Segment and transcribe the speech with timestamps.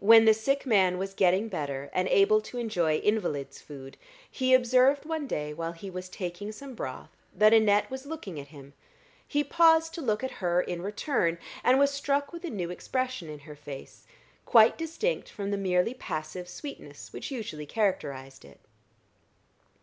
[0.00, 3.98] When the sick man was getting better, and able to enjoy invalid's food,
[4.30, 8.46] he observed one day, while he was taking some broth, that Annette was looking at
[8.48, 8.72] him;
[9.28, 13.28] he paused to look at her in return, and was struck with a new expression
[13.28, 14.06] in her face,
[14.46, 18.58] quite distinct from the merely passive sweetness which usually characterized it.